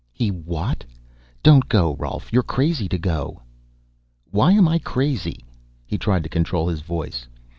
"He 0.11 0.31
what? 0.31 0.83
Don't 1.43 1.69
go, 1.69 1.93
Rolf. 1.97 2.33
You're 2.33 2.41
crazy 2.41 2.89
to 2.89 2.97
go." 2.97 3.43
"Why 4.31 4.51
am 4.53 4.67
I 4.67 4.79
crazy?" 4.79 5.45
He 5.85 5.99
tried 5.99 6.23
to 6.23 6.27
control 6.27 6.67
his 6.69 6.81
voice. 6.81 7.27